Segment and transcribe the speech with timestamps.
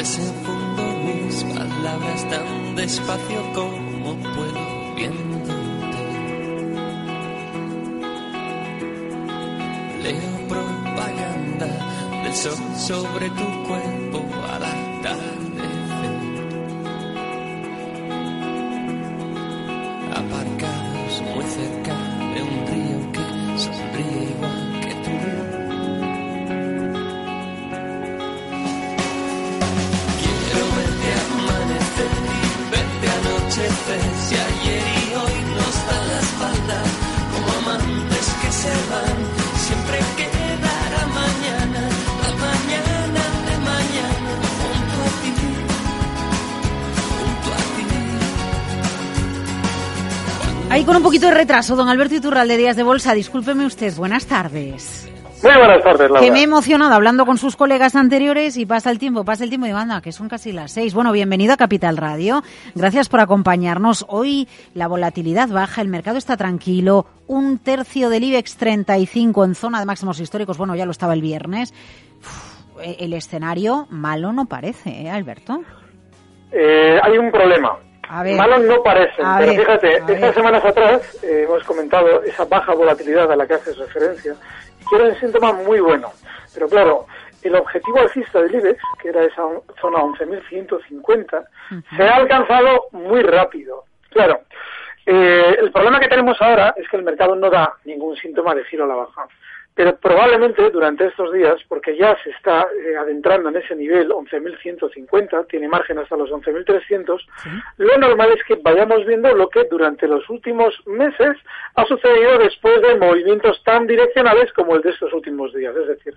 [0.00, 5.52] Desenfundo mis palabras tan despacio como puedo viéndote.
[10.02, 11.68] Leo propaganda
[12.22, 15.39] del sol sobre tu cuerpo al.
[51.10, 53.14] Poquito de retraso, don Alberto Iturralde, Días de Bolsa.
[53.14, 55.10] Discúlpeme usted, buenas tardes.
[55.42, 56.20] Muy buenas tardes, Laura.
[56.20, 59.50] Que me he emocionado hablando con sus colegas anteriores y pasa el tiempo, pasa el
[59.50, 60.94] tiempo y anda, que son casi las seis.
[60.94, 62.44] Bueno, bienvenido a Capital Radio.
[62.76, 64.06] Gracias por acompañarnos.
[64.08, 67.06] Hoy la volatilidad baja, el mercado está tranquilo.
[67.26, 70.58] Un tercio del IBEX 35 en zona de máximos históricos.
[70.58, 71.74] Bueno, ya lo estaba el viernes.
[72.20, 75.60] Uf, el escenario malo no parece, ¿eh, Alberto?
[76.52, 77.89] Eh, hay un problema.
[78.24, 78.36] Ver.
[78.36, 80.34] Malos no parecen, pero ver, fíjate, estas ver.
[80.34, 84.34] semanas atrás eh, hemos comentado esa baja volatilidad a la que haces referencia,
[84.80, 86.10] y que era un síntoma muy bueno.
[86.52, 87.06] Pero claro,
[87.42, 91.44] el objetivo alcista del IBEX, que era esa on- zona 11.150,
[91.96, 93.84] se ha alcanzado muy rápido.
[94.10, 94.40] Claro,
[95.06, 98.64] eh, el problema que tenemos ahora es que el mercado no da ningún síntoma de
[98.64, 99.26] giro a la baja.
[99.80, 105.46] Pero probablemente durante estos días, porque ya se está eh, adentrando en ese nivel 11.150,
[105.48, 107.18] tiene margen hasta los 11.300,
[107.78, 111.34] lo normal es que vayamos viendo lo que durante los últimos meses
[111.76, 116.14] ha sucedido después de movimientos tan direccionales como el de estos últimos días, es decir,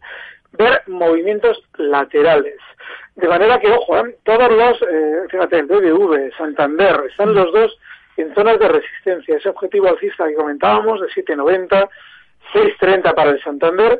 [0.51, 2.59] ver movimientos laterales.
[3.15, 4.17] De manera que, ojo, ¿eh?
[4.25, 7.79] todos los, eh, fíjate, el BBV, Santander, están los dos
[8.17, 9.37] en zonas de resistencia.
[9.37, 11.89] Ese objetivo alcista que comentábamos de 790,
[12.53, 13.99] 6.30 para el Santander,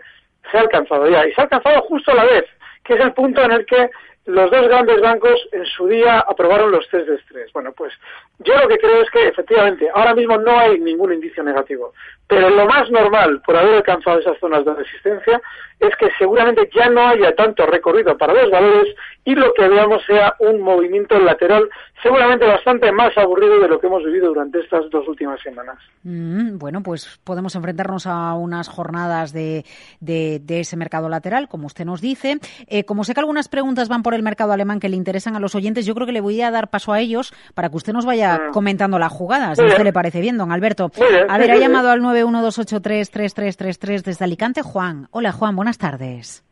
[0.52, 1.26] se ha alcanzado ya.
[1.28, 2.46] Y se ha alcanzado justo a la vez,
[2.84, 3.90] que es el punto en el que
[4.26, 7.52] los dos grandes bancos en su día aprobaron los test de estrés.
[7.52, 7.94] Bueno, pues
[8.40, 11.94] yo lo que creo es que efectivamente ahora mismo no hay ningún indicio negativo,
[12.28, 15.42] pero lo más normal por haber alcanzado esas zonas de resistencia
[15.80, 18.96] es que seguramente ya no haya tanto recorrido para los valores
[19.26, 21.70] y lo que veamos sea un movimiento lateral
[22.02, 25.78] seguramente bastante más aburrido de lo que hemos vivido durante estas dos últimas semanas.
[26.04, 29.64] Mm, bueno, pues podemos enfrentarnos a unas jornadas de,
[30.02, 32.40] ese mercado lateral, como usted nos dice.
[32.68, 35.40] Eh, como sé que algunas preguntas van por el mercado alemán que le interesan a
[35.40, 37.94] los oyentes, yo creo que le voy a dar paso a ellos para que usted
[37.94, 38.52] nos vaya Mm.
[38.52, 40.90] comentando la jugada, si a usted le parece bien, don Alberto.
[40.96, 45.08] Bien, A ver, ha llamado al 912833333 desde Alicante, Juan.
[45.12, 46.44] Hola, Juan, buenas tardes.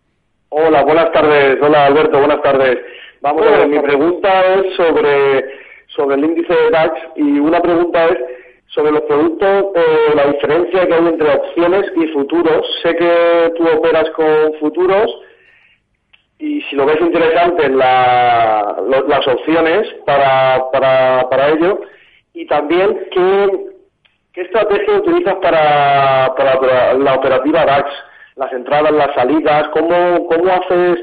[0.50, 1.58] Hola, buenas tardes.
[1.62, 2.78] Hola, Alberto, buenas tardes.
[3.22, 5.46] Vamos a ver, mi pregunta es sobre,
[5.96, 8.18] sobre el índice de DAX y una pregunta es
[8.74, 12.66] sobre los productos, eh, la diferencia que hay entre opciones y futuros.
[12.84, 15.08] Sé que tú operas con futuros
[16.42, 18.76] y si lo ves interesante la-
[19.08, 21.80] las opciones para, para, para ello
[22.34, 23.66] y también qué,
[24.34, 27.90] qué estrategia utilizas para, para, para la operativa DAX,
[28.36, 30.98] las entradas, las salidas, cómo, cómo haces,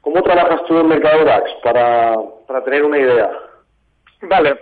[0.00, 2.16] cómo trabajas tú en el mercado DAX para,
[2.46, 3.30] para tener una idea.
[4.22, 4.58] Vale.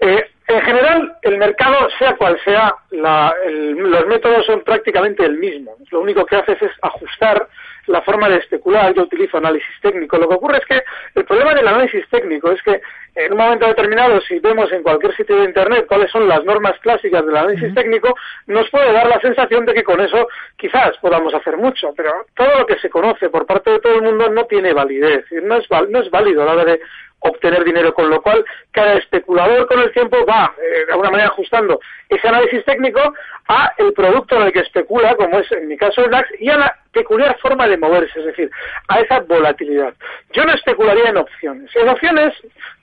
[0.00, 5.38] Eh, en general, el mercado, sea cual sea, la- el- los métodos son prácticamente el
[5.38, 5.74] mismo.
[5.90, 7.48] Lo único que haces es ajustar
[7.86, 8.94] la forma de especular.
[8.94, 10.16] Yo utilizo análisis técnico.
[10.18, 10.82] Lo que ocurre es que
[11.14, 12.80] el problema del análisis técnico es que
[13.14, 16.78] en un momento determinado, si vemos en cualquier sitio de Internet cuáles son las normas
[16.80, 18.14] clásicas del análisis técnico,
[18.46, 21.92] nos puede dar la sensación de que con eso quizás podamos hacer mucho.
[21.96, 25.24] Pero todo lo que se conoce por parte de todo el mundo no tiene validez.
[25.42, 26.80] No es, no es válido a la hora de
[27.24, 31.28] obtener dinero, con lo cual cada especulador con el tiempo va eh, de alguna manera
[31.30, 33.00] ajustando ese análisis técnico
[33.48, 36.50] a el producto en el que especula, como es en mi caso el DAX, y
[36.50, 38.50] a la peculiar forma de moverse, es decir,
[38.88, 39.92] a esa volatilidad.
[40.32, 41.70] Yo no especularía en opciones.
[41.76, 42.32] En opciones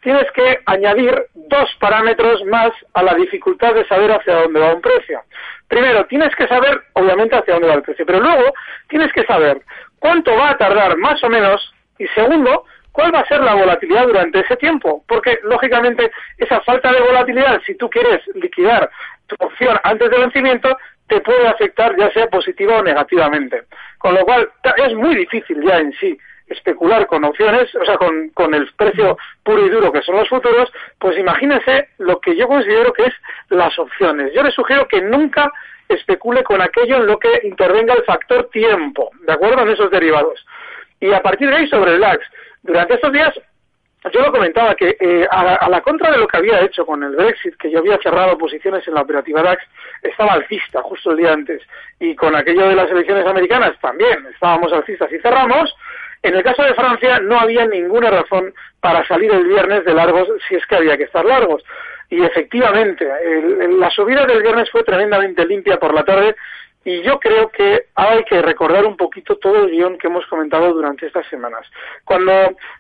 [0.01, 4.81] tienes que añadir dos parámetros más a la dificultad de saber hacia dónde va un
[4.81, 5.21] precio.
[5.67, 8.53] Primero, tienes que saber, obviamente, hacia dónde va el precio, pero luego
[8.89, 9.61] tienes que saber
[9.99, 14.05] cuánto va a tardar más o menos y segundo, cuál va a ser la volatilidad
[14.05, 18.89] durante ese tiempo, porque lógicamente esa falta de volatilidad, si tú quieres liquidar
[19.27, 20.77] tu opción antes del vencimiento,
[21.11, 23.63] te puede afectar ya sea positiva o negativamente.
[23.97, 26.17] Con lo cual es muy difícil ya en sí
[26.47, 30.29] especular con opciones, o sea, con, con el precio puro y duro que son los
[30.29, 33.13] futuros, pues imagínense lo que yo considero que es
[33.49, 34.33] las opciones.
[34.33, 35.51] Yo le sugiero que nunca
[35.89, 39.63] especule con aquello en lo que intervenga el factor tiempo, ¿de acuerdo?
[39.63, 40.45] En esos derivados.
[41.01, 42.25] Y a partir de ahí, sobre el DAX,
[42.63, 43.33] durante estos días
[44.09, 47.15] yo lo comentaba que eh, a, la, contra de lo que había hecho con el
[47.15, 49.63] Brexit, que yo había cerrado posiciones en la operativa DAX,
[50.01, 51.61] estaba alcista justo el día antes.
[51.99, 55.75] Y con aquello de las elecciones americanas también estábamos alcistas y cerramos.
[56.23, 60.27] En el caso de Francia no había ninguna razón para salir el viernes de largos
[60.47, 61.63] si es que había que estar largos.
[62.09, 63.07] Y efectivamente,
[63.79, 66.35] la subida del viernes fue tremendamente limpia por la tarde
[66.83, 70.73] y yo creo que hay que recordar un poquito todo el guion que hemos comentado
[70.73, 71.61] durante estas semanas.
[72.05, 72.31] Cuando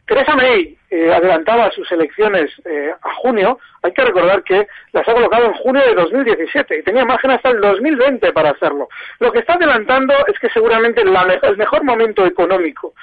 [0.07, 5.13] Theresa May eh, adelantaba sus elecciones eh, a junio, hay que recordar que las ha
[5.13, 8.89] colocado en junio de 2017 y tenía margen hasta el 2020 para hacerlo.
[9.19, 12.93] Lo que está adelantando es que seguramente el mejor momento económico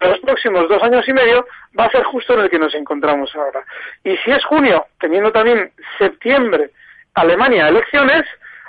[0.00, 1.46] de los próximos dos años y medio
[1.78, 3.64] va a ser justo en el que nos encontramos ahora.
[4.04, 6.70] Y si es junio, teniendo también septiembre
[7.14, 8.24] Alemania elecciones,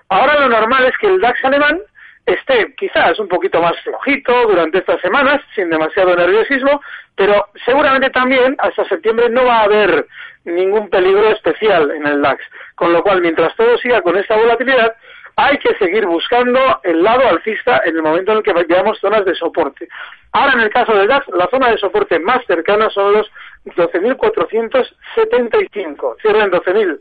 [0.09, 1.79] Ahora lo normal es que el DAX alemán
[2.25, 6.81] esté quizás un poquito más flojito durante estas semanas, sin demasiado nerviosismo,
[7.15, 10.07] pero seguramente también hasta septiembre no va a haber
[10.43, 12.43] ningún peligro especial en el DAX.
[12.75, 14.95] Con lo cual, mientras todo siga con esta volatilidad,
[15.37, 19.25] hay que seguir buscando el lado alcista en el momento en el que veamos zonas
[19.25, 19.89] de soporte.
[20.31, 23.29] Ahora, en el caso del DAX, la zona de soporte más cercana son los
[23.65, 26.21] 12.475.
[26.21, 26.99] Cierren 12.000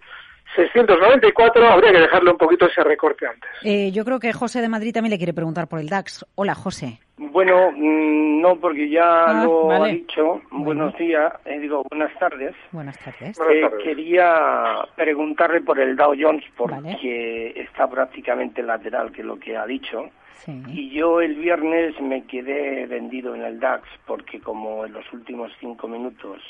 [0.54, 3.50] 694, habría que dejarle un poquito ese recorte antes.
[3.62, 6.24] Eh, yo creo que José de Madrid también le quiere preguntar por el DAX.
[6.34, 7.00] Hola, José.
[7.16, 10.42] Bueno, mm, no, porque ya ah, lo ha dicho.
[10.50, 12.54] Buenos días, eh, digo, buenas tardes.
[12.72, 13.38] Buenas tardes.
[13.50, 19.56] Eh, quería preguntarle por el Dow Jones, porque está prácticamente lateral, que es lo que
[19.56, 20.10] ha dicho.
[20.46, 25.50] Y yo el viernes me quedé vendido en el DAX, porque como en los últimos
[25.58, 26.42] cinco minutos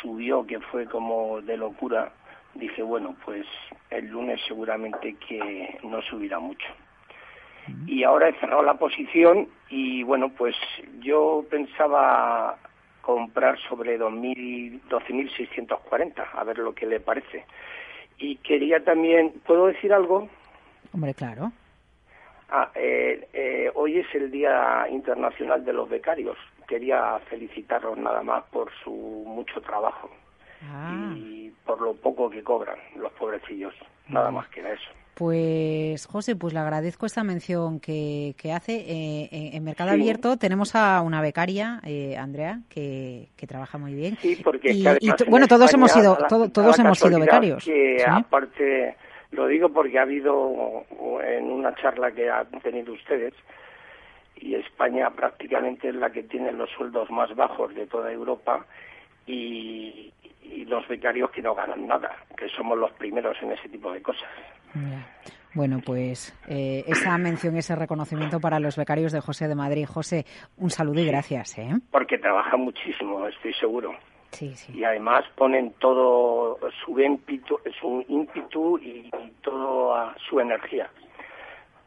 [0.00, 2.12] subió, que fue como de locura,
[2.58, 3.46] dije, bueno, pues
[3.90, 6.66] el lunes seguramente que no subirá mucho.
[7.86, 10.54] Y ahora he cerrado la posición y bueno, pues
[11.00, 12.56] yo pensaba
[13.02, 17.44] comprar sobre 12.640, a ver lo que le parece.
[18.18, 20.28] Y quería también, ¿puedo decir algo?
[20.92, 21.50] Hombre, claro.
[22.48, 26.38] Ah, eh, eh, hoy es el Día Internacional de los Becarios.
[26.68, 30.08] Quería felicitarlos nada más por su mucho trabajo.
[30.64, 31.14] Ah.
[31.16, 33.74] Y por lo poco que cobran los pobrecillos.
[34.08, 34.90] Nada más que eso.
[35.14, 38.74] Pues José, pues le agradezco esta mención que, que hace.
[38.76, 44.16] Eh, en Mercado Abierto tenemos a una becaria, eh, Andrea, que, que, trabaja muy bien.
[44.20, 44.84] Sí, porque y,
[45.28, 46.18] bueno, todos hemos sido
[46.52, 47.64] todos hemos sido becarios.
[47.64, 48.94] Que aparte
[49.30, 50.84] lo digo porque ha habido
[51.24, 53.32] en una charla que han tenido ustedes
[54.36, 58.66] y España prácticamente es la que tiene los sueldos más bajos de toda Europa
[59.26, 60.12] y,
[60.52, 64.02] y los becarios que no ganan nada, que somos los primeros en ese tipo de
[64.02, 64.28] cosas.
[65.54, 69.86] Bueno, pues eh, esa mención, ese reconocimiento para los becarios de José de Madrid.
[69.86, 70.26] José,
[70.58, 71.56] un saludo y gracias.
[71.58, 71.70] ¿eh?
[71.90, 73.92] Porque trabajan muchísimo, estoy seguro.
[74.32, 74.72] Sí, sí.
[74.76, 79.10] Y además ponen todo su ímpetu, su ímpetu y,
[79.42, 80.90] toda su energía.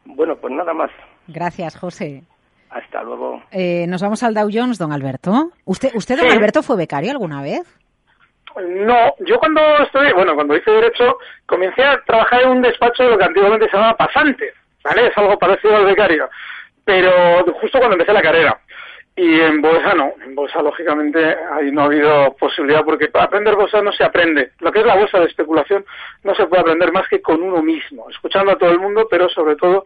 [0.04, 0.90] Bueno, pues nada más.
[1.28, 2.24] Gracias, José.
[2.70, 3.40] Hasta luego.
[3.52, 5.52] Eh, nos vamos al Dow Jones, don Alberto.
[5.64, 7.79] ¿Usted, usted don Alberto, fue becario alguna vez?
[8.56, 13.10] No, yo cuando estoy, bueno, cuando hice Derecho, comencé a trabajar en un despacho de
[13.10, 14.52] lo que antiguamente se llamaba pasante,
[14.82, 15.06] ¿vale?
[15.06, 16.28] Es algo parecido al becario,
[16.84, 18.60] pero justo cuando empecé la carrera.
[19.16, 23.54] Y en bolsa no, en bolsa lógicamente ahí no ha habido posibilidad porque para aprender
[23.54, 24.52] bolsa no se aprende.
[24.60, 25.84] Lo que es la bolsa de especulación
[26.22, 29.28] no se puede aprender más que con uno mismo, escuchando a todo el mundo, pero
[29.28, 29.84] sobre todo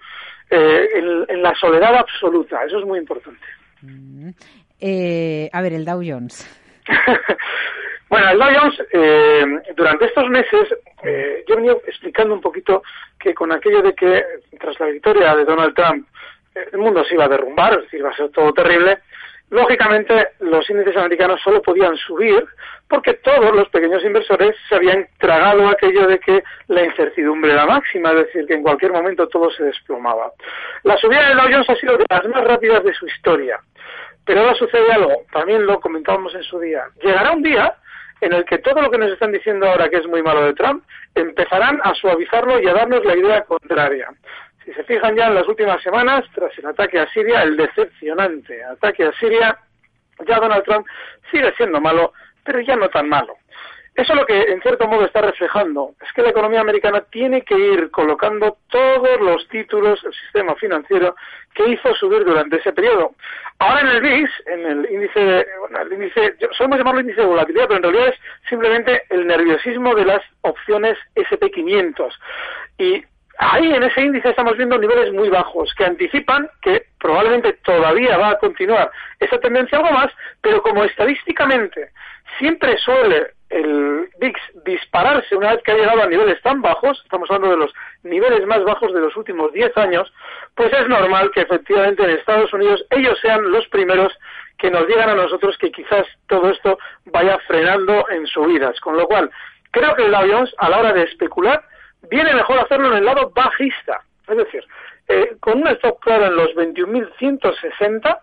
[0.51, 0.89] eh,
[1.29, 2.65] en, la soledad absoluta.
[2.65, 3.45] Eso es muy importante.
[3.83, 4.31] Mm.
[4.81, 6.47] Eh, a ver, el Dow Jones.
[8.15, 9.45] Bueno, el Jones, eh,
[9.75, 12.85] durante estos meses, eh, yo venido explicando un poquito
[13.19, 14.25] que con aquello de que
[14.61, 16.07] tras la victoria de Donald Trump
[16.55, 19.01] el mundo se iba a derrumbar, es decir, va a ser todo terrible,
[19.51, 22.45] Lógicamente, los índices americanos solo podían subir
[22.89, 28.11] porque todos los pequeños inversores se habían tragado aquello de que la incertidumbre era máxima,
[28.13, 30.33] es decir, que en cualquier momento todo se desplomaba.
[30.85, 33.61] La subida del Dow Jones ha sido de las más rápidas de su historia.
[34.25, 36.85] Pero ahora sucede algo, también lo comentábamos en su día.
[37.03, 37.77] Llegará un día
[38.25, 40.55] en el que todo lo que nos están diciendo ahora que es muy malo de
[40.55, 40.83] Trump,
[41.15, 44.09] empezarán a suavizarlo y a darnos la idea contraria.
[44.65, 48.65] Si se fijan ya en las últimas semanas, tras el ataque a Siria, el decepcionante
[48.65, 49.59] ataque a Siria,
[50.27, 50.87] ya Donald Trump
[51.31, 52.13] sigue siendo malo,
[52.45, 53.37] pero ya no tan malo.
[53.95, 57.57] Eso lo que en cierto modo está reflejando es que la economía americana tiene que
[57.57, 61.15] ir colocando todos los títulos, el sistema financiero
[61.55, 63.13] que hizo subir durante ese periodo.
[63.61, 67.69] Ahora en el VIX, en el índice, bueno, el índice, solemos llamarlo índice de volatilidad,
[67.69, 72.13] pero en realidad es simplemente el nerviosismo de las opciones SP500.
[72.79, 73.05] Y
[73.39, 78.31] ahí en ese índice estamos viendo niveles muy bajos que anticipan que probablemente todavía va
[78.31, 80.11] a continuar esa tendencia algo más,
[80.41, 81.91] pero como estadísticamente
[82.39, 87.31] siempre suele el VIX dispararse una vez que ha llegado a niveles tan bajos, estamos
[87.31, 87.73] hablando de los
[88.03, 90.13] niveles más bajos de los últimos 10 años,
[90.55, 94.13] pues es normal que efectivamente en Estados Unidos ellos sean los primeros
[94.59, 98.79] que nos digan a nosotros que quizás todo esto vaya frenando en subidas.
[98.81, 99.31] Con lo cual,
[99.71, 101.63] creo que el avión, a la hora de especular,
[102.11, 104.03] viene mejor hacerlo en el lado bajista.
[104.29, 104.65] Es decir,
[105.09, 108.21] eh, con un stop claro en los 21.160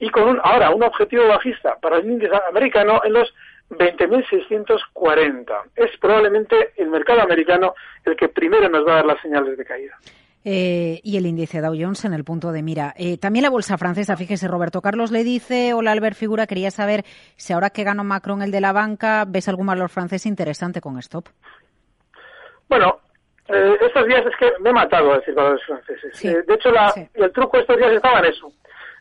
[0.00, 3.32] y con un, ahora un objetivo bajista para el índice americano en los
[3.70, 5.46] 20.640.
[5.76, 9.64] Es probablemente el mercado americano el que primero nos va a dar las señales de
[9.64, 9.98] caída.
[10.46, 12.92] Eh, y el índice Dow Jones en el punto de mira.
[12.98, 17.04] Eh, también la bolsa francesa, fíjese, Roberto Carlos le dice, hola Albert Figura, quería saber
[17.36, 20.98] si ahora que ganó Macron el de la banca, ¿ves algún valor francés interesante con
[20.98, 21.28] stop?
[22.68, 23.00] Bueno,
[23.48, 26.46] eh, estos días es que me he matado a decir valores franceses.
[26.46, 26.68] de hecho,
[27.14, 28.52] el truco estos días estaba en eso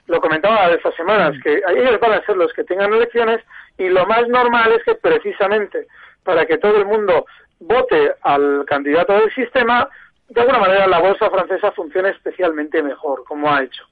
[0.07, 3.41] lo comentaba de estas semanas, que ellos van a ser los que tengan elecciones
[3.77, 5.87] y lo más normal es que precisamente
[6.23, 7.25] para que todo el mundo
[7.59, 9.87] vote al candidato del sistema,
[10.29, 13.83] de alguna manera la bolsa francesa funcione especialmente mejor, como ha hecho.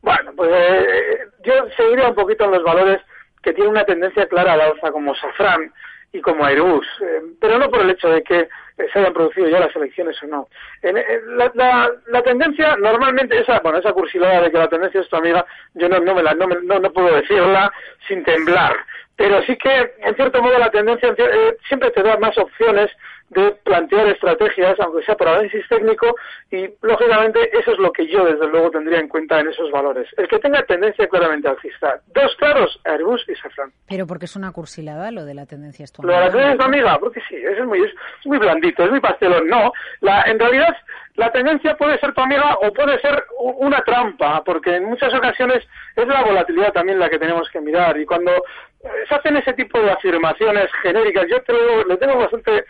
[0.00, 3.00] Bueno, pues eh, yo seguiría un poquito en los valores
[3.42, 5.72] que tienen una tendencia clara a la alza, como Safran
[6.12, 8.48] y como Airbus, eh, pero no por el hecho de que
[8.90, 10.48] se hayan producido ya las elecciones o no.
[10.82, 15.88] la, tendencia normalmente, esa, bueno, esa cursilada de que la tendencia es tu amiga, yo
[15.88, 17.72] no, no, me la, no, no, no puedo decirla
[18.06, 18.76] sin temblar.
[19.16, 22.90] Pero sí que, en cierto modo, la tendencia eh, siempre te da más opciones
[23.30, 26.14] de plantear estrategias, aunque sea por análisis técnico,
[26.50, 30.06] y lógicamente eso es lo que yo desde luego tendría en cuenta en esos valores.
[30.16, 32.00] El que tenga tendencia claramente alcista.
[32.14, 33.72] Dos claros, Airbus y Safran.
[33.88, 37.20] Pero porque es una cursilada lo de la tendencia Lo de la tendencia amiga, porque
[37.28, 37.92] sí, es muy, es
[38.24, 39.48] muy blandito, es muy pastelón.
[39.48, 40.76] No, la, en realidad
[41.14, 45.62] la tendencia puede ser tu amiga o puede ser una trampa, porque en muchas ocasiones
[45.96, 47.98] es la volatilidad también la que tenemos que mirar.
[47.98, 51.52] Y cuando eh, se hacen ese tipo de afirmaciones genéricas, yo te
[51.86, 52.64] le tengo bastante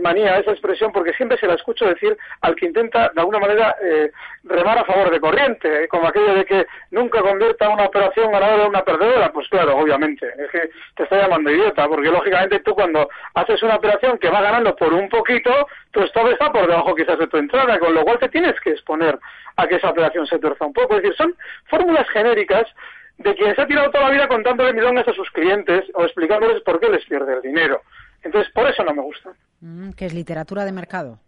[0.00, 3.76] manía esa expresión porque siempre se la escucho decir al que intenta de alguna manera
[3.82, 4.10] eh,
[4.44, 8.64] remar a favor de corriente, eh, como aquello de que nunca convierta una operación ganadora
[8.64, 9.32] en una perdedora.
[9.32, 13.76] Pues claro, obviamente, es que te está llamando idiota, porque lógicamente tú cuando haces una
[13.76, 15.50] operación que va ganando por un poquito,
[15.90, 18.70] tu stop está por debajo quizás de tu entrada, con lo cual te tienes que
[18.70, 19.18] exponer
[19.56, 20.96] a que esa operación se tuerza un poco.
[20.96, 21.34] Es decir, son
[21.66, 22.66] fórmulas genéricas
[23.18, 26.62] de quien se ha tirado toda la vida contándole millones a sus clientes o explicándoles
[26.62, 27.82] por qué les pierde el dinero.
[28.22, 29.30] Entonces, por eso no me gusta.
[29.60, 31.18] Mm, que es literatura de mercado.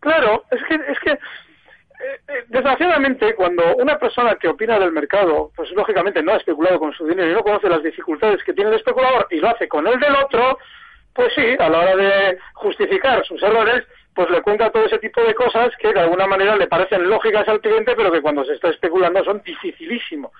[0.00, 5.52] Claro, es que, es que eh, eh, desgraciadamente, cuando una persona que opina del mercado,
[5.54, 8.70] pues lógicamente no ha especulado con su dinero y no conoce las dificultades que tiene
[8.70, 10.58] el especulador y lo hace con el del otro,
[11.12, 13.84] pues sí, a la hora de justificar sus errores,
[14.14, 17.46] pues le cuenta todo ese tipo de cosas que de alguna manera le parecen lógicas
[17.46, 20.32] al cliente, pero que cuando se está especulando son dificilísimo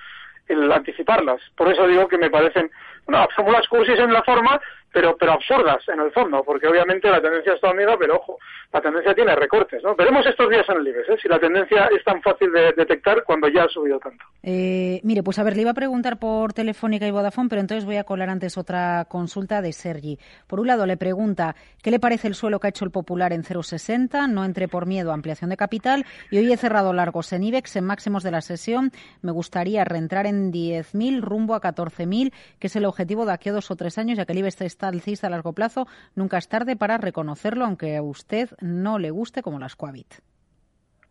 [0.48, 1.40] el anticiparlas.
[1.56, 2.70] Por eso digo que me parecen,
[3.06, 4.60] no, fórmulas cursis en la forma,
[4.92, 8.38] pero, pero absurdas en el fondo, porque obviamente la tendencia está unida, pero ojo,
[8.72, 9.94] la tendencia tiene recortes, ¿no?
[9.94, 11.18] Veremos estos días en el IBEX, ¿eh?
[11.20, 14.24] si la tendencia es tan fácil de detectar cuando ya ha subido tanto.
[14.42, 17.84] Eh, mire, pues a ver, le iba a preguntar por Telefónica y Vodafone, pero entonces
[17.84, 20.18] voy a colar antes otra consulta de Sergi.
[20.46, 23.32] Por un lado, le pregunta, ¿qué le parece el suelo que ha hecho el Popular
[23.32, 24.30] en 0,60?
[24.30, 27.76] No entre por miedo a ampliación de capital y hoy he cerrado largos en IBEX
[27.76, 28.92] en máximos de la sesión.
[29.22, 33.52] Me gustaría reentrar en 10.000 rumbo a 14.000, que es el objetivo de aquí a
[33.52, 36.48] dos o tres años, ya que el IBEX está alcista a largo plazo, nunca es
[36.48, 40.14] tarde para reconocerlo, aunque a usted no le guste como las Coavit.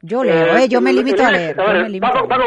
[0.02, 0.70] Yo leo, ¿eh?
[0.70, 1.58] yo me limito a leer.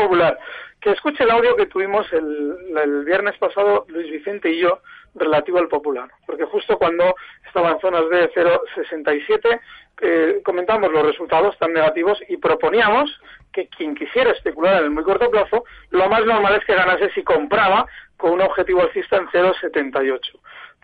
[0.01, 0.39] Popular,
[0.81, 4.81] que escuche el audio que tuvimos el, el viernes pasado Luis Vicente y yo
[5.15, 7.15] relativo al popular, porque justo cuando
[7.47, 9.61] estaba en zonas de 0,67
[10.01, 13.21] eh, comentamos los resultados tan negativos y proponíamos
[13.53, 17.11] que quien quisiera especular en el muy corto plazo, lo más normal es que ganase
[17.11, 17.87] si compraba
[18.17, 20.19] con un objetivo alcista en 0,78.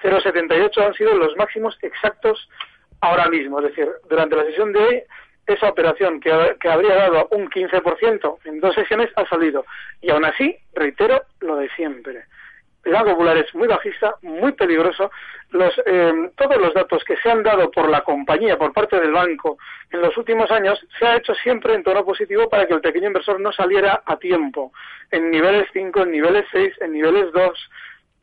[0.02, 2.48] 0,78 han sido los máximos exactos
[3.00, 5.02] ahora mismo, es decir, durante la sesión de hoy
[5.46, 6.30] esa operación que,
[6.68, 9.64] habría dado un 15% en dos sesiones ha salido.
[10.02, 12.24] Y aún así, reitero lo de siempre
[12.88, 15.10] el Banco Popular es muy bajista, muy peligroso.
[15.50, 19.12] Los, eh, todos los datos que se han dado por la compañía, por parte del
[19.12, 19.58] banco,
[19.90, 23.08] en los últimos años, se ha hecho siempre en tono positivo para que el pequeño
[23.08, 24.72] inversor no saliera a tiempo.
[25.10, 27.70] En niveles 5, en niveles 6, en niveles 2.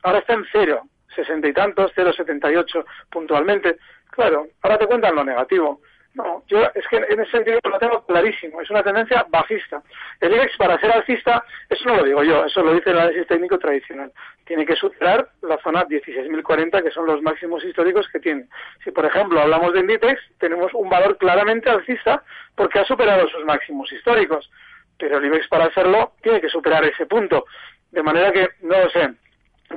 [0.03, 0.81] Ahora está en cero,
[1.15, 3.77] sesenta y tantos, 0,78 puntualmente.
[4.11, 5.81] Claro, ahora te cuentan lo negativo.
[6.15, 9.83] No, yo es que en ese sentido lo tengo clarísimo, es una tendencia bajista.
[10.21, 13.27] El IBEX para ser alcista, eso no lo digo yo, eso lo dice el análisis
[13.27, 14.13] técnico tradicional,
[14.45, 18.47] tiene que superar la zona 16.040 que son los máximos históricos que tiene.
[18.81, 22.23] Si por ejemplo hablamos de Inditex, tenemos un valor claramente alcista
[22.55, 24.49] porque ha superado sus máximos históricos,
[24.97, 27.45] pero el IBEX para hacerlo tiene que superar ese punto.
[27.91, 29.09] De manera que, no lo sé,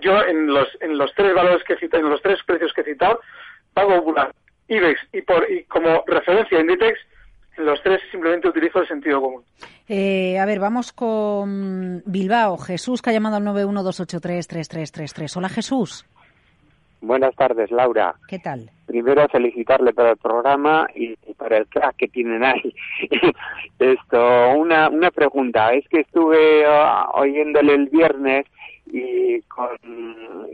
[0.00, 2.83] yo en los, en los tres valores que he citado, en los tres precios que
[2.83, 3.21] he citado,
[3.75, 4.33] pago popular
[4.68, 6.99] IBEX y, por, y como referencia Inditex,
[7.57, 9.42] en los tres simplemente utilizo el sentido común.
[9.88, 12.57] Eh, a ver, vamos con Bilbao.
[12.59, 15.37] Jesús, que ha llamado al 912833333.
[15.37, 16.07] Hola, Jesús.
[17.00, 18.14] Buenas tardes, Laura.
[18.28, 18.71] ¿Qué tal?
[18.87, 22.75] Primero felicitarle por el programa y por el crack que tienen ahí.
[23.78, 25.73] Esto, una, una pregunta.
[25.73, 28.47] Es que estuve uh, oyéndole el viernes
[28.92, 29.76] y con,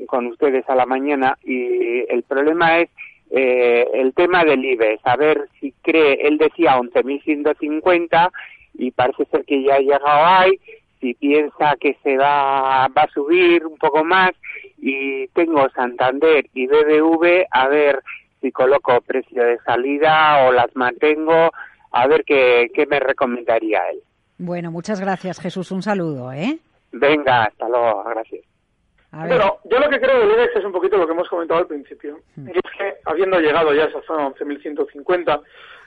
[0.07, 2.91] con ustedes a la mañana y el problema es
[3.31, 8.31] eh, el tema del IBEX, a ver si cree, él decía 11.150
[8.75, 10.61] y parece ser que ya ha llegado ahí,
[11.01, 14.33] si piensa que se va, va a subir un poco más
[14.79, 18.03] y tengo Santander y BBV, a ver
[18.41, 21.51] si coloco precio de salida o las mantengo,
[21.93, 24.01] a ver qué, qué me recomendaría él.
[24.39, 26.59] Bueno, muchas gracias Jesús, un saludo, ¿eh?
[26.95, 28.45] Venga, hasta luego, gracias.
[29.11, 31.67] Bueno, yo lo que creo del IBEX es un poquito lo que hemos comentado al
[31.67, 32.19] principio.
[32.35, 32.49] Mm.
[32.49, 35.43] Y es que, habiendo llegado ya a esa zona 11.150,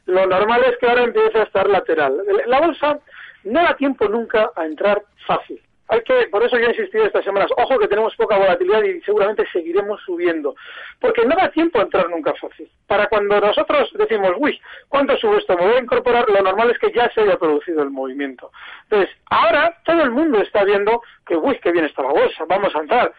[0.05, 2.21] lo normal es que ahora empiece a estar lateral.
[2.45, 2.99] La bolsa
[3.43, 5.61] no da tiempo nunca a entrar fácil.
[5.89, 8.99] Hay que, por eso yo he insistido estas semanas, ojo que tenemos poca volatilidad y
[9.01, 10.53] seguramente seguiremos subiendo,
[10.99, 12.69] porque no da tiempo a entrar nunca fácil.
[12.87, 15.55] Para cuando nosotros decimos, uy, ¿cuánto sube esto?
[15.55, 18.51] Me voy a incorporar, lo normal es que ya se haya producido el movimiento.
[18.83, 22.75] Entonces, ahora todo el mundo está viendo que, uy, qué bien está la bolsa, vamos
[22.75, 23.13] a entrar.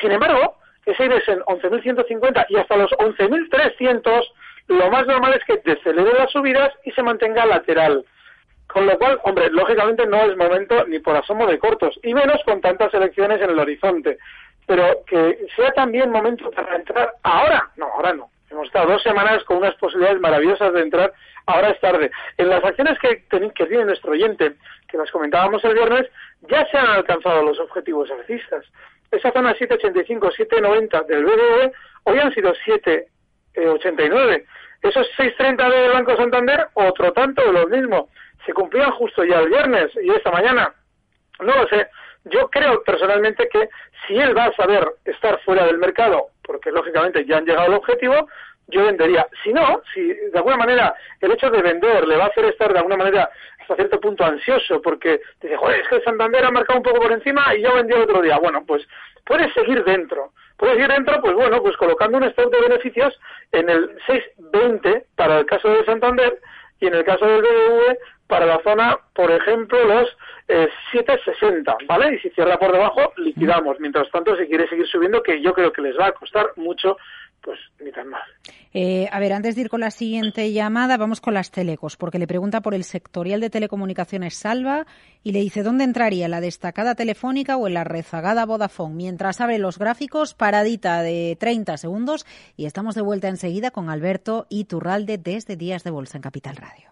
[0.00, 0.56] Sin embargo,
[0.86, 4.22] ese IBEX en 11.150 y hasta los 11.300,
[4.68, 8.04] lo más normal es que decelere las subidas y se mantenga lateral.
[8.66, 12.42] Con lo cual, hombre, lógicamente no es momento ni por asomo de cortos, y menos
[12.44, 14.18] con tantas elecciones en el horizonte.
[14.66, 18.30] Pero que sea también momento para entrar ahora, no, ahora no.
[18.50, 21.12] Hemos estado dos semanas con unas posibilidades maravillosas de entrar,
[21.46, 22.10] ahora es tarde.
[22.38, 24.54] En las acciones que, que tiene nuestro oyente,
[24.88, 26.08] que las comentábamos el viernes,
[26.42, 28.64] ya se han alcanzado los objetivos alcistas.
[29.10, 31.72] Esa zona 785, 790 del BBV,
[32.04, 32.54] hoy han sido
[33.54, 34.44] 789.
[34.82, 38.10] Esos 630 del Banco Santander, otro tanto de lo mismo
[38.44, 40.74] se cumplían justo ya el viernes y esta mañana.
[41.40, 41.88] No lo sé.
[42.24, 43.68] Yo creo personalmente que
[44.06, 47.74] si él va a saber estar fuera del mercado, porque lógicamente ya han llegado al
[47.74, 48.28] objetivo,
[48.68, 49.26] yo vendería.
[49.42, 52.72] Si no, si de alguna manera el hecho de vender le va a hacer estar
[52.72, 56.78] de alguna manera hasta cierto punto ansioso, porque dice, joder, es que Santander ha marcado
[56.78, 58.38] un poco por encima y yo vendí el otro día.
[58.38, 58.86] Bueno, pues
[59.24, 60.32] puedes seguir dentro.
[60.56, 63.18] Puedes ir dentro, pues bueno, pues colocando un stock de beneficios
[63.52, 66.38] en el 620 para el caso de Santander
[66.80, 70.16] y en el caso del BBV para la zona, por ejemplo, los
[70.48, 72.14] 7,60, eh, ¿vale?
[72.14, 73.78] Y si cierra por debajo, liquidamos.
[73.80, 76.96] Mientras tanto, si quiere seguir subiendo, que yo creo que les va a costar mucho,
[77.44, 78.22] pues ni tan mal.
[78.72, 82.18] Eh, a ver, antes de ir con la siguiente llamada, vamos con las telecos, porque
[82.18, 84.86] le pregunta por el sectorial de telecomunicaciones Salva
[85.22, 88.94] y le dice dónde entraría, la destacada telefónica o en la rezagada Vodafone.
[88.94, 92.26] Mientras abre los gráficos, paradita de 30 segundos
[92.56, 96.90] y estamos de vuelta enseguida con Alberto Iturralde desde Días de Bolsa en Capital Radio.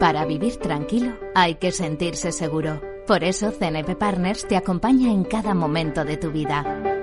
[0.00, 2.82] Para vivir tranquilo hay que sentirse seguro.
[3.06, 6.95] Por eso CNP Partners te acompaña en cada momento de tu vida.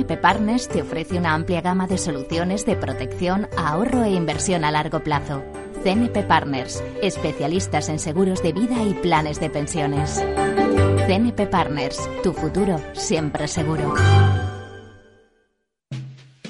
[0.00, 4.70] CNP Partners te ofrece una amplia gama de soluciones de protección, ahorro e inversión a
[4.70, 5.42] largo plazo.
[5.82, 10.24] CNP Partners, especialistas en seguros de vida y planes de pensiones.
[11.06, 13.94] CNP Partners, tu futuro siempre seguro.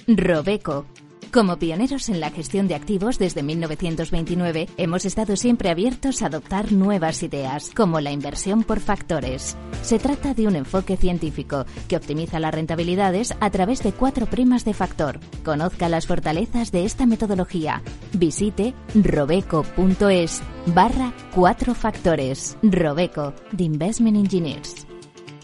[0.07, 0.87] Robeco
[1.33, 6.73] Como pioneros en la gestión de activos desde 1929, hemos estado siempre abiertos a adoptar
[6.73, 9.57] nuevas ideas, como la inversión por factores.
[9.83, 14.65] Se trata de un enfoque científico que optimiza las rentabilidades a través de cuatro primas
[14.65, 15.21] de factor.
[15.45, 17.81] Conozca las fortalezas de esta metodología.
[18.13, 22.59] Visite robeco.es barra cuatro factores.
[22.61, 24.90] Robeco, de Investment Engineers.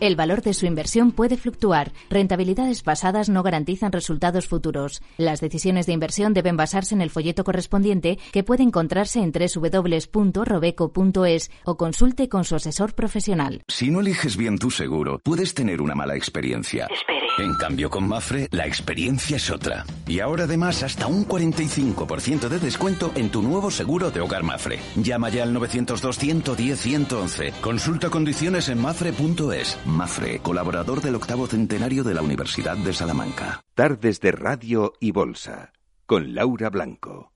[0.00, 1.92] El valor de su inversión puede fluctuar.
[2.10, 5.02] Rentabilidades pasadas no garantizan resultados futuros.
[5.16, 11.50] Las decisiones de inversión deben basarse en el folleto correspondiente que puede encontrarse en www.robeco.es
[11.64, 13.62] o consulte con su asesor profesional.
[13.68, 16.88] Si no eliges bien tu seguro, puedes tener una mala experiencia.
[16.90, 17.25] Espere.
[17.38, 19.84] En cambio, con Mafre, la experiencia es otra.
[20.06, 24.78] Y ahora además hasta un 45% de descuento en tu nuevo seguro de hogar Mafre.
[24.96, 27.60] Llama ya al 902-110-111.
[27.60, 29.78] Consulta condiciones en mafre.es.
[29.84, 33.60] Mafre, colaborador del octavo centenario de la Universidad de Salamanca.
[33.74, 35.72] Tardes de Radio y Bolsa,
[36.06, 37.32] con Laura Blanco.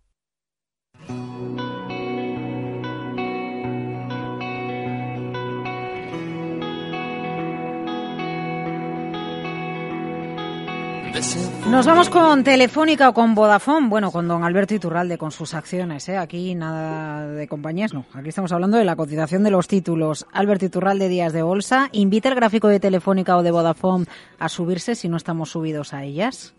[11.68, 16.09] Nos vamos con Telefónica o con Vodafone, bueno, con don Alberto Iturralde, con sus acciones,
[16.09, 16.16] ¿eh?
[16.16, 18.05] Aquí nada de compañías, no.
[18.14, 20.27] Aquí estamos hablando de la cotización de los títulos.
[20.33, 21.88] Alberto Iturralde, Días de Bolsa.
[21.92, 24.07] ¿Invita el gráfico de Telefónica o de Vodafone
[24.38, 26.55] a subirse si no estamos subidos a ellas?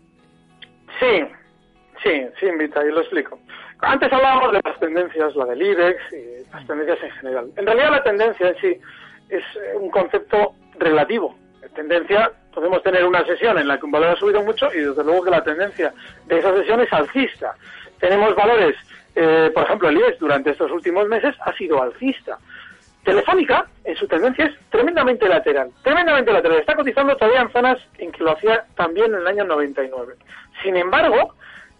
[1.00, 1.24] Sí,
[2.02, 3.38] sí, sí invita, y lo explico.
[3.80, 7.50] Antes hablábamos de las tendencias, la del IBEX y las tendencias en general.
[7.56, 8.80] En realidad la tendencia en sí
[9.28, 9.42] es
[9.80, 11.34] un concepto relativo.
[11.74, 15.04] Tendencia podemos tener una sesión en la que un valor ha subido mucho y desde
[15.04, 15.92] luego que la tendencia
[16.26, 17.54] de esa sesión es alcista.
[17.98, 18.76] Tenemos valores,
[19.14, 22.38] eh, por ejemplo, el IBEX durante estos últimos meses ha sido alcista.
[23.04, 25.70] Telefónica, en su tendencia, es tremendamente lateral.
[25.82, 26.60] Tremendamente lateral.
[26.60, 30.14] Está cotizando todavía en zonas en que lo hacía también en el año 99.
[30.62, 31.34] Sin embargo,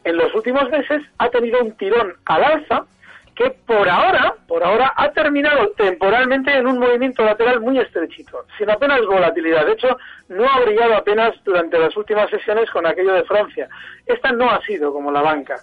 [0.05, 2.87] en los últimos meses ha tenido un tirón al alza
[3.35, 8.71] que por ahora, por ahora ha terminado temporalmente en un movimiento lateral muy estrechito, sin
[8.71, 9.67] apenas volatilidad.
[9.67, 9.97] De hecho,
[10.29, 13.69] no ha brillado apenas durante las últimas sesiones con aquello de Francia.
[14.07, 15.61] Esta no ha sido como la banca.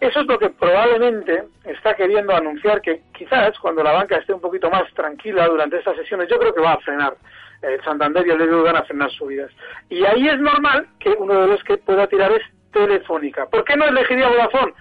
[0.00, 4.40] Eso es lo que probablemente está queriendo anunciar que quizás cuando la banca esté un
[4.40, 7.14] poquito más tranquila durante estas sesiones, yo creo que va a frenar.
[7.62, 9.52] El Santander y el BBV van a frenar subidas.
[9.88, 13.46] Y ahí es normal que uno de los que pueda tirar es Telefónica.
[13.46, 14.72] ¿Por qué no elegiría Vodafone?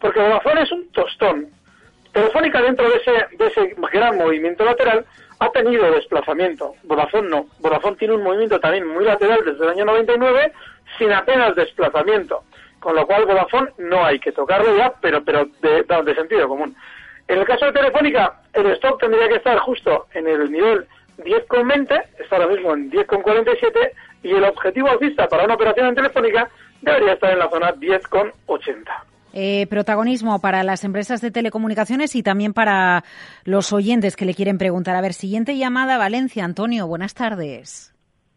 [0.00, 1.48] Porque Vodafone es un tostón.
[2.12, 5.04] Telefónica dentro de ese, de ese gran movimiento lateral
[5.38, 6.74] ha tenido desplazamiento.
[6.84, 7.46] Vodafone no.
[7.60, 10.52] Vodafone tiene un movimiento también muy lateral desde el año 99
[10.98, 12.42] sin apenas desplazamiento.
[12.80, 16.74] Con lo cual Vodafone no hay que tocarlo ya, pero, pero de, sentido común.
[17.28, 20.86] En el caso de Telefónica, el stock tendría que estar justo en el nivel
[21.18, 23.90] 10,20, está ahora mismo en 10,47,
[24.22, 26.48] y el objetivo alcista para una operación en Telefónica
[26.80, 28.84] debería estar en la zona 10,80.
[29.38, 33.04] Eh, protagonismo para las empresas de telecomunicaciones y también para
[33.44, 34.96] los oyentes que le quieren preguntar.
[34.96, 36.42] A ver, siguiente llamada, Valencia.
[36.42, 37.94] Antonio, buenas tardes.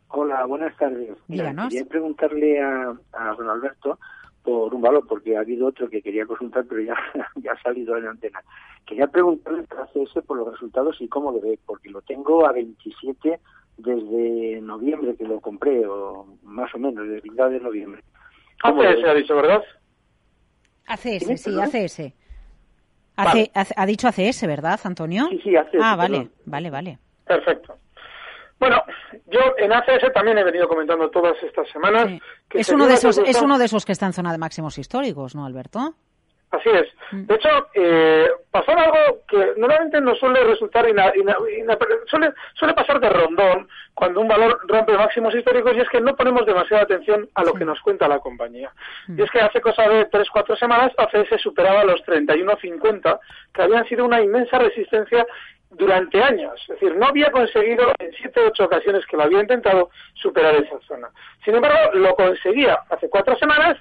[0.09, 1.11] Hola, buenas tardes.
[1.29, 1.69] Díganos.
[1.69, 3.97] quería preguntarle a, a don Alberto
[4.43, 6.95] por un valor, porque ha habido otro que quería consultar, pero ya,
[7.35, 8.43] ya ha salido en la antena.
[8.85, 12.51] Quería preguntarle a ACS por los resultados y cómo lo ve, porque lo tengo a
[12.51, 13.39] 27
[13.77, 18.03] desde noviembre que lo compré, o más o menos, desde el de noviembre.
[18.63, 19.63] ACS ha dicho, ¿verdad?
[20.89, 22.13] ACS, sí, ACS.
[23.15, 23.51] Vale.
[23.53, 25.27] Ha dicho ACS, ¿verdad, Antonio?
[25.29, 25.75] Sí, sí, ACS.
[25.81, 26.99] Ah, vale, vale, vale.
[27.25, 27.77] Perfecto.
[28.59, 28.83] Bueno,
[29.27, 32.07] yo en ACS también he venido comentando todas estas semanas.
[32.09, 32.21] Sí.
[32.49, 34.77] Que es, uno de esos, es uno de esos que está en zona de máximos
[34.77, 35.95] históricos, ¿no, Alberto?
[36.51, 36.87] Así es.
[37.11, 42.73] De hecho, eh, pasó algo que normalmente no suele resultar, ina, ina, ina, suele, suele
[42.73, 46.83] pasar de rondón cuando un valor rompe máximos históricos y es que no ponemos demasiada
[46.83, 48.71] atención a lo que nos cuenta la compañía.
[49.07, 53.19] Y es que hace cosa de 3-4 semanas ACS superaba los 31.50,
[53.53, 55.27] que habían sido una inmensa resistencia
[55.69, 56.59] durante años.
[56.61, 61.09] Es decir, no había conseguido en 7-8 ocasiones que lo había intentado superar esa zona.
[61.45, 63.77] Sin embargo, lo conseguía hace cuatro semanas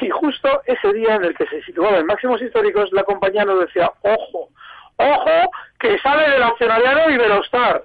[0.00, 3.60] y justo ese día en el que se situaba en máximos históricos, la compañía nos
[3.60, 4.48] decía, ojo,
[4.96, 7.84] ojo, que sale del accionariado Iberostar.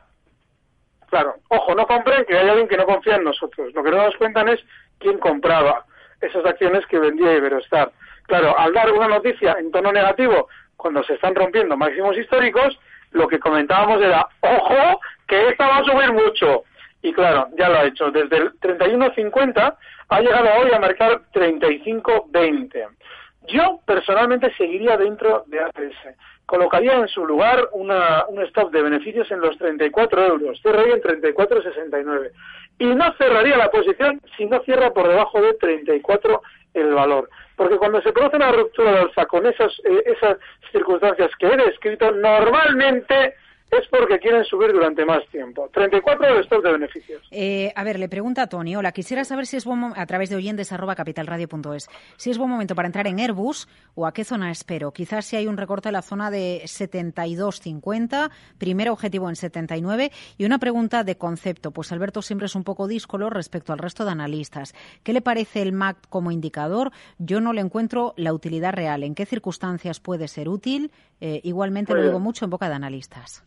[1.09, 3.73] Claro, ojo, no compren, que hay alguien que no confía en nosotros.
[3.73, 4.59] Lo que no nos cuentan es
[4.97, 5.85] quién compraba
[6.21, 7.91] esas acciones que vendía Iberostar.
[8.23, 12.79] Claro, al dar una noticia en tono negativo, cuando se están rompiendo máximos históricos,
[13.11, 16.63] lo que comentábamos era, ojo, que esta va a subir mucho.
[17.01, 18.09] Y claro, ya lo ha hecho.
[18.11, 19.75] Desde el 31.50
[20.13, 22.87] ha llegado hoy a marcar 35.20.
[23.47, 26.15] Yo personalmente seguiría dentro de APS.
[26.45, 30.61] Colocaría en su lugar una, un stop de beneficios en los 34 euros.
[30.61, 32.31] Cerraría en 34.69.
[32.79, 36.41] Y no cerraría la posición si no cierra por debajo de 34
[36.75, 37.29] el valor.
[37.55, 40.37] Porque cuando se produce una ruptura de alza con esas, eh, esas
[40.71, 43.35] circunstancias que he descrito, normalmente
[43.77, 45.69] es porque quieren subir durante más tiempo.
[45.73, 47.21] 34 de stock de beneficios.
[47.31, 48.75] Eh, a ver, le pregunta a Tony.
[48.75, 52.49] Hola, quisiera saber si es buen a través de oyentes arroba capitalradio.es, si es buen
[52.49, 54.91] momento para entrar en Airbus o a qué zona espero.
[54.91, 60.45] Quizás si hay un recorte en la zona de 72.50, primer objetivo en 79 y
[60.45, 61.71] una pregunta de concepto.
[61.71, 64.73] Pues Alberto siempre es un poco díscolo respecto al resto de analistas.
[65.03, 66.91] ¿Qué le parece el MAC como indicador?
[67.17, 69.03] Yo no le encuentro la utilidad real.
[69.03, 70.91] ¿En qué circunstancias puede ser útil?
[71.21, 73.43] Eh, igualmente lo digo mucho en boca de analistas.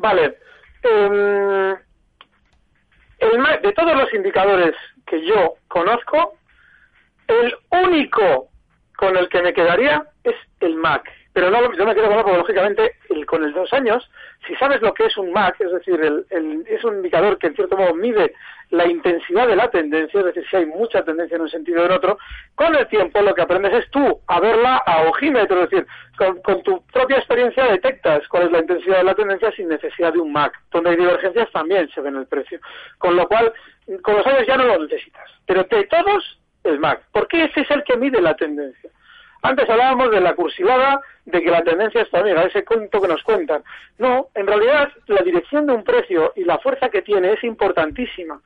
[0.00, 0.38] Vale.
[0.82, 1.76] Em,
[3.62, 4.74] de todos los indicadores
[5.06, 6.38] que yo conozco,
[7.28, 8.48] el único
[8.96, 11.19] con el que me quedaría es el MAC.
[11.32, 14.10] Pero no, yo me quedo con lógicamente el, con el dos años,
[14.46, 17.54] si sabes lo que es un MAC, es decir, el, es un indicador que en
[17.54, 18.34] cierto modo mide
[18.70, 21.86] la intensidad de la tendencia, es decir, si hay mucha tendencia en un sentido o
[21.86, 22.18] en otro,
[22.54, 26.40] con el tiempo lo que aprendes es tú a verla a ojímetro, es decir, con,
[26.42, 30.20] con tu propia experiencia detectas cuál es la intensidad de la tendencia sin necesidad de
[30.20, 30.52] un MAC.
[30.70, 32.60] Donde hay divergencias también se ve en el precio.
[32.98, 33.52] Con lo cual,
[34.02, 35.30] con los años ya no lo necesitas.
[35.46, 37.02] Pero de todos, el MAC.
[37.12, 38.90] Porque ese es el que mide la tendencia.
[39.42, 43.22] Antes hablábamos de la cursilada, de que la tendencia está bien, ese cuento que nos
[43.22, 43.62] cuentan.
[43.98, 48.40] No, en realidad la dirección de un precio y la fuerza que tiene es importantísima.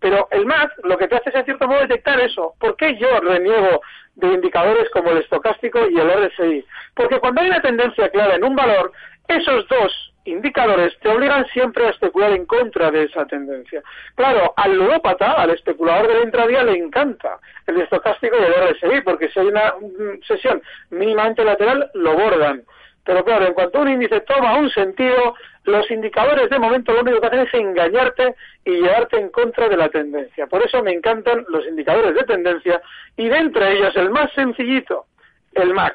[0.00, 2.54] Pero el MAC lo que te hace es en cierto modo detectar eso.
[2.58, 3.82] ¿Por qué yo reniego
[4.14, 6.64] de indicadores como el estocástico y el RSI?
[6.94, 8.92] Porque cuando hay una tendencia clara en un valor,
[9.28, 13.82] esos dos indicadores te obligan siempre a especular en contra de esa tendencia.
[14.14, 19.28] Claro, al ludópata, al especulador de la intradía, le encanta el estocástico el RSI, porque
[19.28, 19.74] si hay una
[20.26, 22.62] sesión mínimamente lateral, lo bordan.
[23.04, 27.20] Pero claro, en cuanto un índice toma un sentido, los indicadores de momento lo único
[27.20, 30.46] que hacen es engañarte y llevarte en contra de la tendencia.
[30.46, 32.80] Por eso me encantan los indicadores de tendencia
[33.16, 35.06] y de entre ellos el más sencillito,
[35.54, 35.94] el MAC.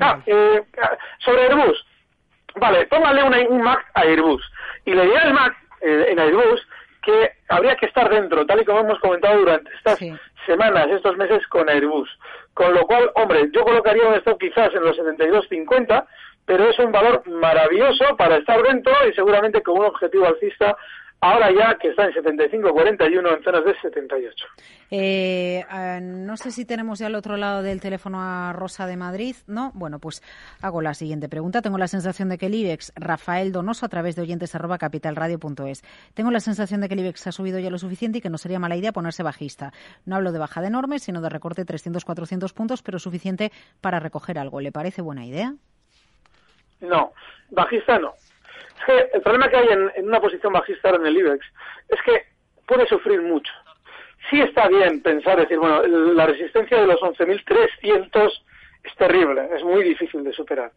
[0.00, 0.62] Ah, eh,
[1.18, 1.86] sobre Airbus,
[2.56, 4.42] Vale, póngale un Mac a Airbus.
[4.84, 6.66] Y le diré al Mac eh, en Airbus
[7.02, 9.98] que habría que estar dentro, tal y como hemos comentado durante estas
[10.46, 12.08] semanas, estos meses con Airbus.
[12.54, 16.06] Con lo cual, hombre, yo colocaría un stop quizás en los 72.50,
[16.46, 20.76] pero es un valor maravilloso para estar dentro y seguramente con un objetivo alcista
[21.20, 24.46] ahora ya que está en 75-41 en zonas de 78.
[24.90, 25.64] Eh,
[26.02, 29.72] no sé si tenemos ya al otro lado del teléfono a Rosa de Madrid, ¿no?
[29.74, 30.22] Bueno, pues
[30.60, 31.62] hago la siguiente pregunta.
[31.62, 35.82] Tengo la sensación de que el IBEX, Rafael Donoso, a través de oyentes arroba capitalradio.es,
[36.14, 38.38] tengo la sensación de que el IBEX ha subido ya lo suficiente y que no
[38.38, 39.72] sería mala idea ponerse bajista.
[40.04, 43.50] No hablo de bajada enorme, sino de recorte 300-400 puntos, pero suficiente
[43.80, 44.60] para recoger algo.
[44.60, 45.54] ¿Le parece buena idea?
[46.80, 47.12] No,
[47.50, 48.14] bajista no
[48.84, 51.44] que el problema que hay en, una posición bajista en el IBEX
[51.88, 52.24] es que
[52.66, 53.52] puede sufrir mucho.
[54.30, 58.32] Sí está bien pensar, decir, bueno, la resistencia de los 11.300
[58.84, 60.70] es terrible, es muy difícil de superar.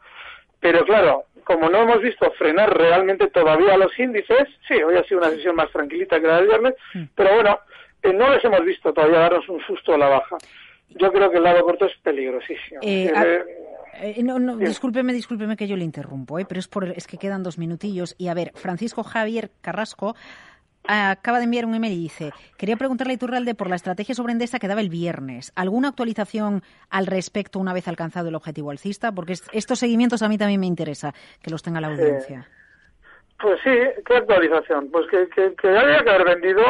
[0.60, 5.20] Pero claro, como no hemos visto frenar realmente todavía los índices, sí, hoy ha sido
[5.20, 7.04] una sesión más tranquilita que la del viernes, mm.
[7.16, 7.60] pero bueno,
[8.04, 10.38] eh, no les hemos visto todavía darnos un susto a la baja.
[10.90, 12.82] Yo creo que el lado corto es peligrosísimo.
[12.82, 13.44] Eh, eh,
[14.00, 16.46] eh, no, no, discúlpeme, discúlpeme que yo le interrumpo, ¿eh?
[16.48, 18.16] pero es, por, es que quedan dos minutillos.
[18.18, 20.16] Y a ver, Francisco Javier Carrasco
[20.88, 24.32] acaba de enviar un email y dice, quería preguntarle a Iturralde por la estrategia sobre
[24.32, 25.52] Endesa que daba el viernes.
[25.56, 29.12] ¿Alguna actualización al respecto una vez alcanzado el objetivo alcista?
[29.12, 32.48] Porque estos seguimientos a mí también me interesa que los tenga la audiencia.
[33.40, 33.72] pues sí,
[34.06, 34.90] ¿qué actualización?
[34.92, 36.64] Pues que, que, que había que haber vendido.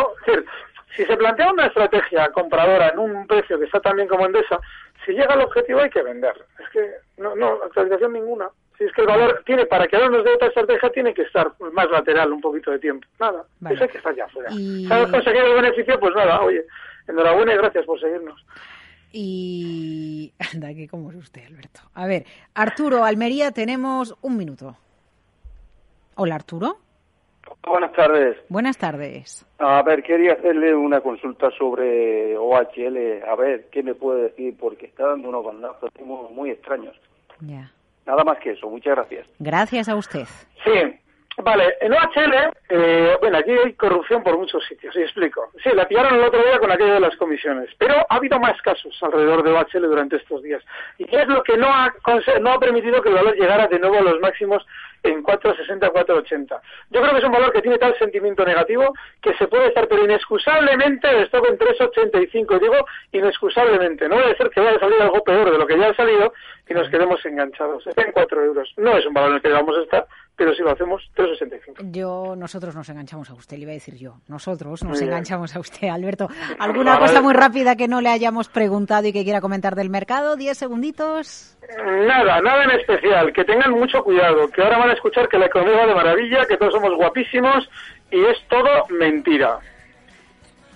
[0.95, 4.59] si se plantea una estrategia compradora en un precio que está tan bien como Endesa,
[5.07, 6.35] si llega al objetivo hay que vender.
[6.59, 8.49] Es que no, no, actualización ninguna.
[8.77, 11.51] Si es que el valor tiene, para que quedarnos de otra estrategia, tiene que estar
[11.71, 13.07] más lateral un poquito de tiempo.
[13.19, 14.49] Nada, eso hay que estar ya afuera.
[14.51, 14.85] Y...
[14.85, 15.99] ¿Sabes conseguir el beneficio?
[15.99, 16.63] Pues nada, oye,
[17.07, 18.45] enhorabuena y gracias por seguirnos.
[19.11, 21.79] Y anda, que como es usted, Alberto.
[21.93, 24.75] A ver, Arturo, Almería, tenemos un minuto.
[26.15, 26.77] Hola, Arturo.
[27.65, 28.37] Buenas tardes.
[28.49, 29.45] Buenas tardes.
[29.59, 33.23] A ver, quería hacerle una consulta sobre OHL.
[33.27, 34.55] A ver, ¿qué me puede decir?
[34.59, 36.95] Porque está dando unos bandazos muy, muy extraños.
[37.41, 37.71] Ya.
[38.05, 38.69] Nada más que eso.
[38.69, 39.27] Muchas gracias.
[39.39, 40.25] Gracias a usted.
[40.63, 40.99] Sí.
[41.43, 45.51] Vale, en OHL, eh, bueno, aquí hay corrupción por muchos sitios, y explico.
[45.61, 48.59] Sí, la pillaron el otro día con aquello de las comisiones, pero ha habido más
[48.63, 50.63] casos alrededor de OHL durante estos días.
[50.97, 51.93] ¿Y qué es lo que no ha,
[52.41, 54.65] no ha permitido que el valor llegara de nuevo a los máximos
[55.03, 56.59] en 4,60, 4,80.
[56.89, 59.87] Yo creo que es un valor que tiene tal sentimiento negativo que se puede estar,
[59.87, 62.59] pero inexcusablemente stock en 3,85.
[62.59, 64.07] Digo inexcusablemente.
[64.09, 66.33] No puede ser que vaya a salir algo peor de lo que ya ha salido
[66.69, 67.85] y nos quedemos enganchados.
[67.95, 68.73] En 4 euros.
[68.77, 71.91] No es un valor en el que vamos a estar, pero si lo hacemos, 3,65.
[71.91, 74.15] Yo, nosotros nos enganchamos a usted, le iba a decir yo.
[74.27, 76.27] Nosotros nos enganchamos a usted, Alberto.
[76.59, 80.35] ¿Alguna cosa muy rápida que no le hayamos preguntado y que quiera comentar del mercado?
[80.35, 81.57] ¿Diez segunditos?
[81.77, 83.31] Nada, nada en especial.
[83.33, 86.45] Que tengan mucho cuidado, que ahora van a escuchar que la economía va de maravilla,
[86.45, 87.69] que todos somos guapísimos
[88.11, 89.59] y es todo mentira.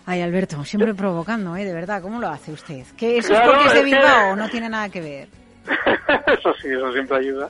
[0.05, 1.63] Ay, Alberto, siempre provocando, ¿eh?
[1.63, 2.83] De verdad, ¿cómo lo hace usted?
[2.97, 5.40] ¿Que eso es porque es de Bilbao o no tiene nada que ver?
[6.39, 7.49] eso sí, eso siempre ayuda.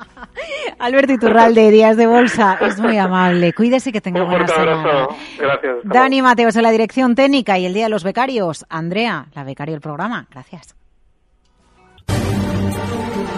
[0.78, 3.52] Alberto Iturralde, Días de Bolsa, es muy amable.
[3.52, 5.08] Cuídese que tenga buena semana.
[5.38, 5.76] Gracias.
[5.84, 8.64] Dani Mateos en la dirección técnica y el Día de los Becarios.
[8.68, 10.26] Andrea, la becaria del programa.
[10.30, 10.74] Gracias.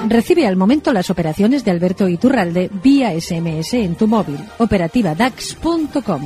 [0.08, 4.38] Recibe al momento las operaciones de Alberto Iturralde vía SMS en tu móvil.
[4.58, 6.22] Operativa DAX.com.